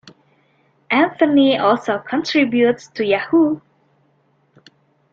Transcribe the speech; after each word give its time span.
Anthony 0.89 1.59
also 1.59 1.99
contributes 1.99 2.87
to 2.95 3.05
Yahoo! 3.05 3.59